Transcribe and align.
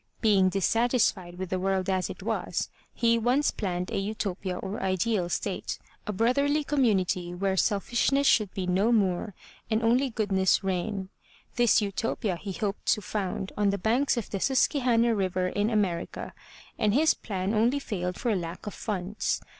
Being 0.19 0.49
dissatisfied 0.49 1.37
with 1.37 1.51
the 1.51 1.59
world 1.59 1.87
as 1.87 2.09
it 2.09 2.23
was, 2.23 2.69
he 2.91 3.19
once 3.19 3.51
planned 3.51 3.91
a 3.91 3.99
Utopia 3.99 4.57
or 4.57 4.81
ideal 4.81 5.29
state, 5.29 5.77
a 6.07 6.11
brotherly 6.11 6.63
commimity 6.63 7.35
where 7.37 7.55
selfishness 7.55 8.25
should 8.25 8.51
be 8.55 8.65
no 8.65 8.91
more 8.91 9.35
and 9.69 9.83
only 9.83 10.09
goodness 10.09 10.61
reigrt. 10.63 11.09
This 11.55 11.83
Utopia 11.83 12.35
he 12.37 12.53
hoped 12.53 12.87
to 12.87 13.01
found 13.03 13.51
on 13.55 13.69
the 13.69 13.77
banks 13.77 14.17
of 14.17 14.31
the 14.31 14.39
Susque 14.39 14.81
hanna 14.81 15.13
River 15.13 15.49
in 15.49 15.69
America 15.69 16.33
and 16.79 16.95
his 16.95 17.13
plan 17.13 17.53
only 17.53 17.77
failed 17.77 18.19
for 18.19 18.35
lack 18.35 18.65
of 18.65 18.73
funds. 18.73 19.39